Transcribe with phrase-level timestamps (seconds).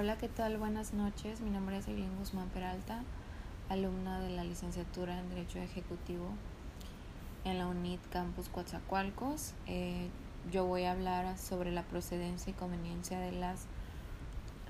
[0.00, 0.58] Hola, ¿qué tal?
[0.58, 1.40] Buenas noches.
[1.40, 3.02] Mi nombre es Eileen Guzmán Peralta,
[3.68, 6.28] alumna de la licenciatura en Derecho Ejecutivo
[7.44, 9.54] en la UNIT Campus Coatzacoalcos.
[9.66, 10.08] Eh,
[10.52, 13.66] yo voy a hablar sobre la procedencia y conveniencia de las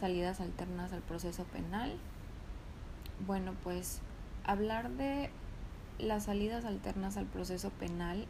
[0.00, 1.92] salidas alternas al proceso penal.
[3.24, 4.00] Bueno, pues
[4.42, 5.30] hablar de
[6.00, 8.26] las salidas alternas al proceso penal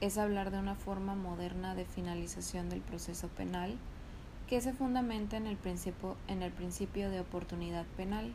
[0.00, 3.78] es hablar de una forma moderna de finalización del proceso penal
[4.48, 8.32] que se fundamenta en el principio, en el principio de oportunidad penal.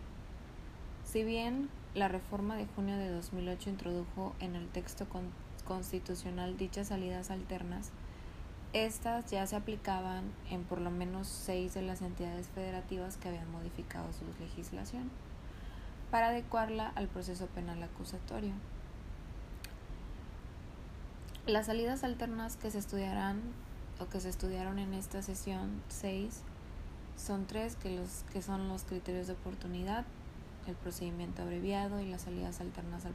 [1.03, 5.07] Si bien la reforma de junio de 2008 introdujo en el texto
[5.65, 7.91] constitucional dichas salidas alternas,
[8.73, 13.51] estas ya se aplicaban en por lo menos seis de las entidades federativas que habían
[13.51, 15.09] modificado su legislación
[16.11, 18.53] para adecuarla al proceso penal acusatorio.
[21.47, 23.41] Las salidas alternas que se estudiarán
[23.99, 26.41] o que se estudiaron en esta sesión 6
[27.17, 30.05] son tres que, los, que son los criterios de oportunidad,
[30.67, 33.13] el procedimiento abreviado y las salidas alternas al,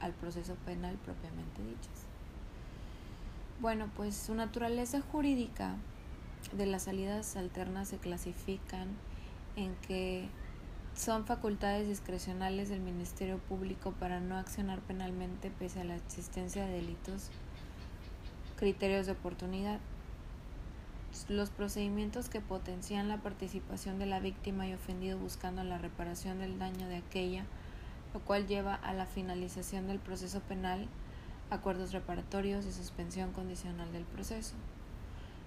[0.00, 2.06] al proceso penal propiamente dichas.
[3.60, 5.76] Bueno, pues su naturaleza jurídica
[6.52, 8.88] de las salidas alternas se clasifican
[9.56, 10.28] en que
[10.94, 16.72] son facultades discrecionales del Ministerio Público para no accionar penalmente pese a la existencia de
[16.72, 17.30] delitos,
[18.56, 19.80] criterios de oportunidad
[21.28, 26.58] los procedimientos que potencian la participación de la víctima y ofendido buscando la reparación del
[26.58, 27.44] daño de aquella,
[28.12, 30.88] lo cual lleva a la finalización del proceso penal,
[31.50, 34.54] acuerdos reparatorios y suspensión condicional del proceso.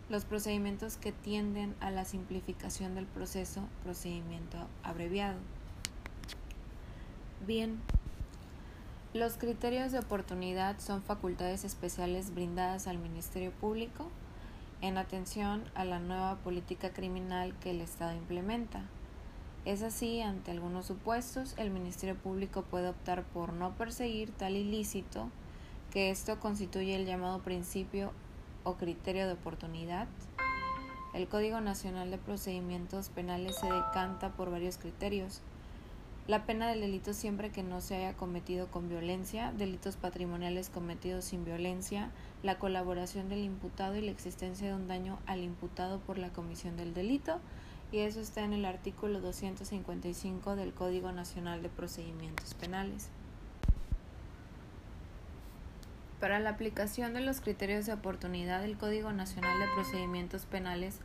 [0.09, 5.39] Los procedimientos que tienden a la simplificación del proceso, procedimiento abreviado.
[7.45, 7.79] Bien,
[9.13, 14.09] los criterios de oportunidad son facultades especiales brindadas al Ministerio Público
[14.81, 18.83] en atención a la nueva política criminal que el Estado implementa.
[19.65, 25.29] Es así, ante algunos supuestos, el Ministerio Público puede optar por no perseguir tal ilícito,
[25.91, 28.11] que esto constituye el llamado principio
[28.63, 30.07] o criterio de oportunidad.
[31.13, 35.41] El Código Nacional de Procedimientos Penales se decanta por varios criterios,
[36.27, 41.23] la pena del delito siempre que no se haya cometido con violencia, delitos patrimoniales cometidos
[41.23, 42.11] sin violencia,
[42.43, 46.75] la colaboración del imputado y la existencia de un daño al imputado por la comisión
[46.75, 47.39] del delito,
[47.93, 53.07] y eso está en el artículo 255 del Código Nacional de Procedimientos Penales.
[56.19, 60.99] Para la aplicación de los criterios de oportunidad, el Código Nacional de Procedimientos Penales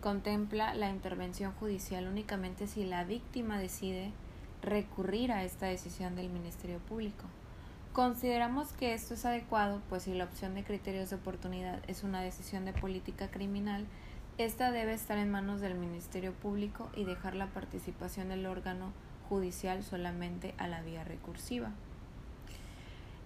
[0.00, 4.12] contempla la intervención judicial únicamente si la víctima decide
[4.62, 7.24] recurrir a esta decisión del Ministerio Público.
[7.92, 12.20] Consideramos que esto es adecuado, pues si la opción de criterios de oportunidad es una
[12.20, 13.86] decisión de política criminal,
[14.38, 18.92] esta debe estar en manos del Ministerio Público y dejar la participación del órgano
[19.28, 21.72] judicial solamente a la vía recursiva.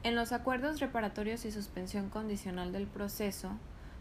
[0.03, 3.51] En los acuerdos reparatorios y suspensión condicional del proceso,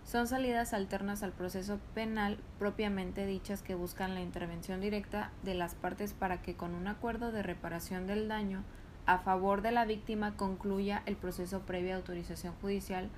[0.05, 5.75] son salidas alternas al proceso penal propiamente dichas que buscan la intervención directa de las
[5.75, 8.63] partes para que con un acuerdo de reparación del daño
[9.05, 13.09] a favor de la víctima concluya el proceso previa autorización judicial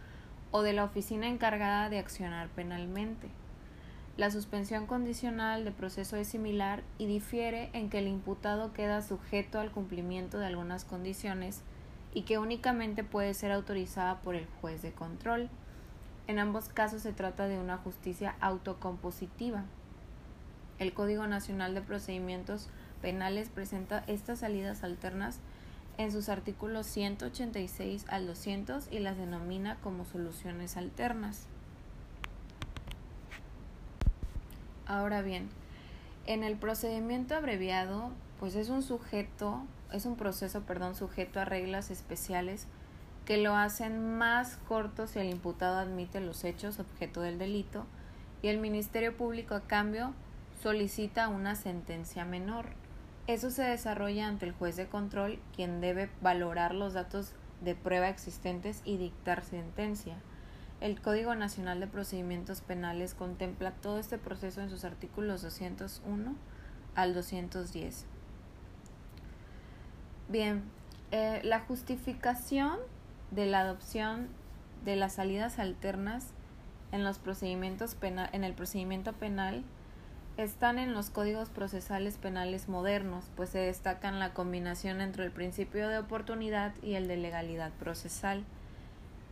[0.52, 3.30] o de la oficina encargada de accionar penalmente.
[4.18, 9.60] La suspensión condicional de proceso es similar y difiere en que el imputado queda sujeto
[9.60, 11.62] al cumplimiento de algunas condiciones
[12.14, 15.50] y que únicamente puede ser autorizada por el juez de control.
[16.28, 19.64] En ambos casos se trata de una justicia autocompositiva.
[20.80, 22.68] El Código Nacional de Procedimientos
[23.02, 25.40] Penales presenta estas salidas alternas
[25.98, 31.46] en sus artículos 186 al 200 y las denomina como soluciones alternas.
[34.88, 35.50] Ahora bien,
[36.26, 41.92] en el procedimiento abreviado, pues es un sujeto, es un proceso, perdón, sujeto a reglas
[41.92, 42.68] especiales
[43.26, 47.86] que lo hacen más corto si el imputado admite los hechos objeto del delito
[48.42, 50.14] y el Ministerio Público a cambio
[50.62, 52.68] solicita una sentencia menor.
[53.28, 58.10] Eso se desarrolla ante el juez de control, quien debe valorar los datos de prueba
[58.10, 60.16] existentes y dictar sentencia.
[60.80, 66.36] El Código Nacional de Procedimientos Penales contempla todo este proceso en sus artículos 201
[66.94, 68.06] al 210.
[70.30, 70.64] Bien,
[71.12, 72.78] eh, la justificación
[73.32, 74.28] de la adopción
[74.84, 76.28] de las salidas alternas
[76.92, 79.64] en los procedimientos penal, en el procedimiento penal
[80.38, 85.88] están en los códigos procesales penales modernos, pues se destacan la combinación entre el principio
[85.88, 88.44] de oportunidad y el de legalidad procesal.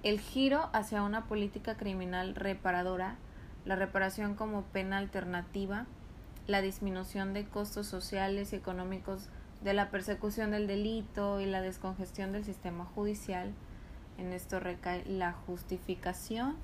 [0.04, 3.18] El giro hacia una política criminal reparadora,
[3.66, 5.86] la reparación como pena alternativa,
[6.48, 9.28] la disminución de costos sociales y económicos
[9.62, 13.54] de la persecución del delito y la descongestión del sistema judicial.
[14.18, 16.58] En esto recae la justificación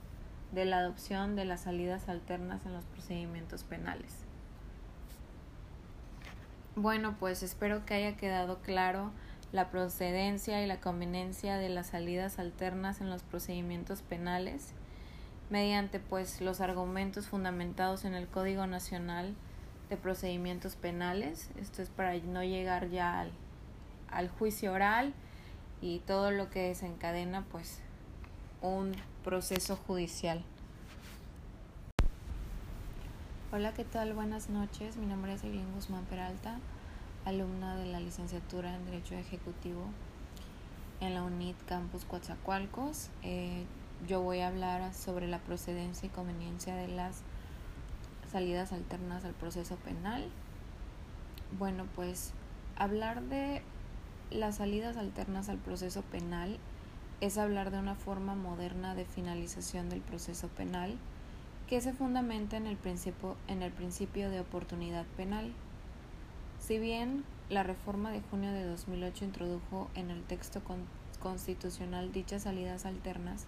[0.51, 4.25] de la adopción de las salidas alternas en los procedimientos penales.
[6.75, 9.11] Bueno, pues espero que haya quedado claro
[9.51, 14.73] la procedencia y la conveniencia de las salidas alternas en los procedimientos penales
[15.49, 19.35] mediante pues los argumentos fundamentados en el Código Nacional
[19.89, 21.49] de Procedimientos Penales.
[21.59, 23.31] Esto es para no llegar ya al,
[24.09, 25.13] al juicio oral
[25.81, 27.79] y todo lo que desencadena pues
[28.61, 28.93] un
[29.23, 30.43] proceso judicial.
[33.51, 34.13] Hola, ¿qué tal?
[34.13, 34.97] Buenas noches.
[34.97, 36.59] Mi nombre es Eileen Guzmán Peralta
[37.25, 39.85] alumna de la licenciatura en Derecho Ejecutivo
[40.99, 43.09] en la UNIT Campus Coatzacoalcos.
[43.23, 43.65] Eh,
[44.07, 47.21] yo voy a hablar sobre la procedencia y conveniencia de las
[48.31, 50.29] salidas alternas al proceso penal.
[51.57, 52.33] Bueno, pues
[52.75, 53.61] hablar de
[54.31, 56.59] las salidas alternas al proceso penal
[57.19, 60.97] es hablar de una forma moderna de finalización del proceso penal
[61.67, 65.51] que se fundamenta en el principio, en el principio de oportunidad penal.
[66.59, 70.61] Si bien la reforma de junio de 2008 introdujo en el texto
[71.19, 73.45] constitucional dichas salidas alternas,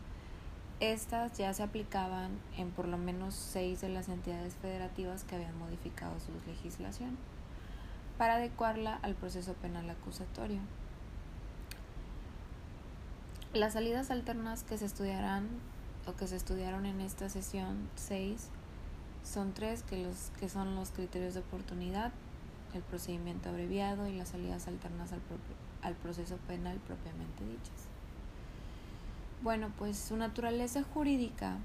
[0.80, 5.58] estas ya se aplicaban en por lo menos seis de las entidades federativas que habían
[5.60, 7.18] modificado su legislación
[8.18, 10.60] para adecuarla al proceso penal acusatorio.
[13.54, 15.50] Las salidas alternas que se estudiarán
[16.08, 18.50] o que se estudiaron en esta sesión 6
[19.24, 22.12] son tres que, los, que son los criterios de oportunidad,
[22.74, 25.22] el procedimiento abreviado y las salidas alternas al,
[25.82, 27.88] al proceso penal propiamente dichas.
[29.44, 31.58] Bueno, pues su naturaleza jurídica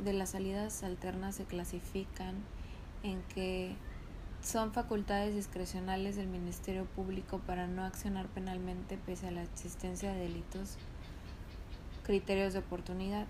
[0.00, 2.34] de las salidas alternas se clasifican
[3.02, 3.76] en que
[4.46, 10.20] son facultades discrecionales del Ministerio Público para no accionar penalmente pese a la existencia de
[10.20, 10.76] delitos,
[12.04, 13.26] criterios de oportunidad,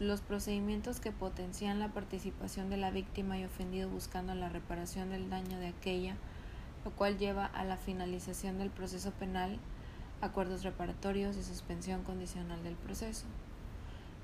[0.00, 5.30] los procedimientos que potencian la participación de la víctima y ofendido buscando la reparación del
[5.30, 6.16] daño de aquella,
[6.84, 9.56] lo cual lleva a la finalización del proceso penal,
[10.20, 13.24] acuerdos reparatorios y suspensión condicional del proceso.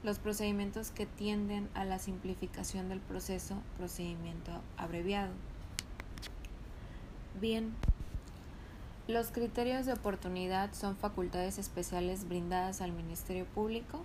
[0.07, 5.33] Los procedimientos que tienden a la simplificación del proceso, procedimiento abreviado.
[7.41, 7.75] Bien,
[9.09, 14.05] los criterios de oportunidad son facultades especiales brindadas al Ministerio Público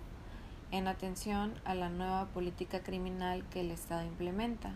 [0.72, 4.72] en atención a la nueva política criminal que el Estado implementa.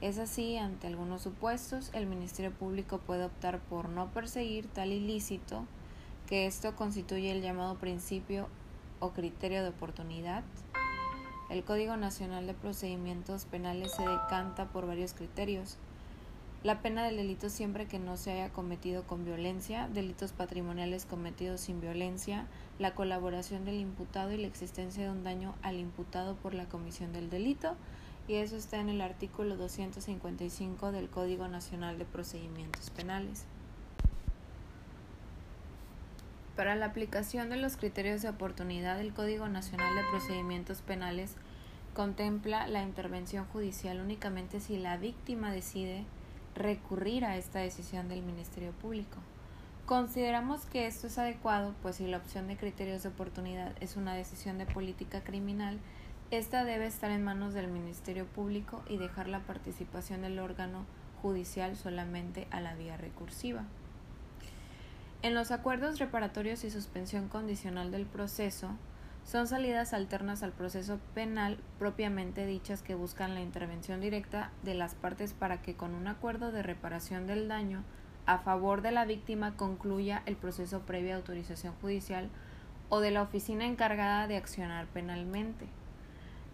[0.00, 5.66] Es así, ante algunos supuestos, el Ministerio Público puede optar por no perseguir tal ilícito,
[6.26, 8.48] que esto constituye el llamado principio
[9.00, 10.44] o criterio de oportunidad.
[11.50, 15.78] El Código Nacional de Procedimientos Penales se decanta por varios criterios,
[16.64, 21.60] la pena del delito siempre que no se haya cometido con violencia, delitos patrimoniales cometidos
[21.60, 22.48] sin violencia,
[22.80, 27.12] la colaboración del imputado y la existencia de un daño al imputado por la comisión
[27.12, 27.76] del delito,
[28.26, 33.46] y eso está en el artículo 255 del Código Nacional de Procedimientos Penales.
[36.58, 41.36] Para la aplicación de los criterios de oportunidad, el Código Nacional de Procedimientos Penales
[41.94, 46.04] contempla la intervención judicial únicamente si la víctima decide
[46.56, 49.18] recurrir a esta decisión del Ministerio Público.
[49.86, 54.14] Consideramos que esto es adecuado, pues si la opción de criterios de oportunidad es una
[54.14, 55.78] decisión de política criminal,
[56.32, 60.86] esta debe estar en manos del Ministerio Público y dejar la participación del órgano
[61.22, 63.62] judicial solamente a la vía recursiva.
[65.20, 68.70] En los acuerdos reparatorios y suspensión condicional del proceso,
[69.24, 74.94] son salidas alternas al proceso penal propiamente dichas que buscan la intervención directa de las
[74.94, 77.82] partes para que con un acuerdo de reparación del daño
[78.26, 82.30] a favor de la víctima concluya el proceso previa autorización judicial
[82.88, 85.66] o de la oficina encargada de accionar penalmente.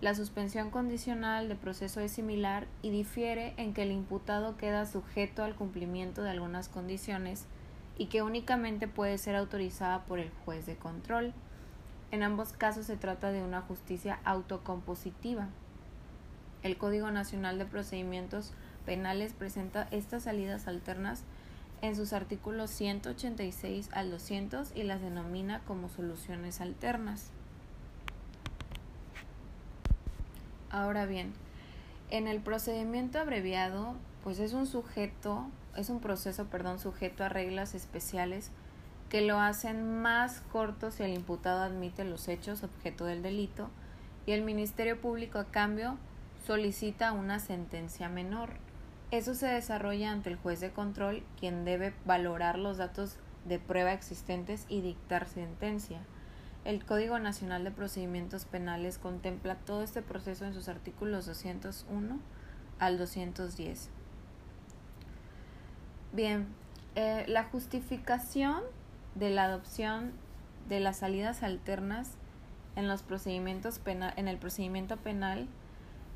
[0.00, 5.44] La suspensión condicional de proceso es similar y difiere en que el imputado queda sujeto
[5.44, 7.46] al cumplimiento de algunas condiciones
[7.98, 11.32] y que únicamente puede ser autorizada por el juez de control.
[12.10, 15.48] En ambos casos se trata de una justicia autocompositiva.
[16.62, 18.52] El Código Nacional de Procedimientos
[18.86, 21.24] Penales presenta estas salidas alternas
[21.82, 27.30] en sus artículos 186 al 200 y las denomina como soluciones alternas.
[30.70, 31.32] Ahora bien,
[32.10, 35.44] en el procedimiento abreviado, pues es un sujeto,
[35.76, 38.50] es un proceso, perdón, sujeto a reglas especiales
[39.08, 43.70] que lo hacen más corto si el imputado admite los hechos objeto del delito
[44.26, 45.98] y el Ministerio Público a cambio
[46.46, 48.50] solicita una sentencia menor.
[49.10, 53.92] Eso se desarrolla ante el juez de control, quien debe valorar los datos de prueba
[53.92, 56.00] existentes y dictar sentencia.
[56.64, 62.18] El Código Nacional de Procedimientos Penales contempla todo este proceso en sus artículos 201
[62.78, 63.90] al 210.
[66.14, 66.46] Bien,
[66.94, 68.62] eh, la justificación
[69.16, 70.12] de la adopción
[70.68, 72.12] de las salidas alternas
[72.76, 75.48] en los procedimientos penal, en el procedimiento penal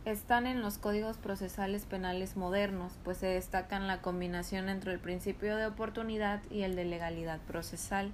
[0.04, 5.56] están en los códigos procesales penales modernos, pues se destacan la combinación entre el principio
[5.56, 8.12] de oportunidad y el de legalidad procesal.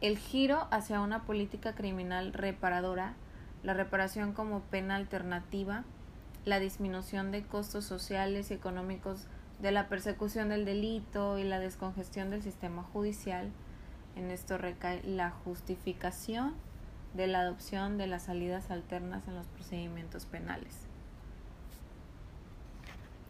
[0.00, 3.12] El giro hacia una política criminal reparadora,
[3.62, 5.84] la reparación como pena alternativa,
[6.46, 9.26] la disminución de costos sociales y económicos
[9.60, 13.50] de la persecución del delito y la descongestión del sistema judicial.
[14.14, 16.54] En esto recae la justificación
[17.14, 20.86] de la adopción de las salidas alternas en los procedimientos penales.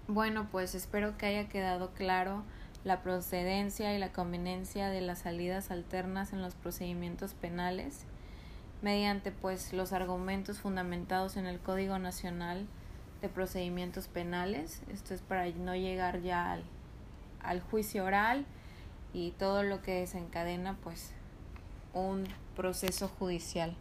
[0.09, 2.45] Bueno, pues espero que haya quedado claro
[2.85, 8.05] la procedencia y la conveniencia de las salidas alternas en los procedimientos penales
[8.83, 12.67] mediante pues los argumentos fundamentados en el Código Nacional
[13.21, 14.83] de Procedimientos Penales.
[14.93, 16.63] Esto es para no llegar ya al,
[17.43, 18.45] al juicio oral
[19.13, 21.13] y todo lo que desencadena pues
[21.95, 23.77] un proceso judicial.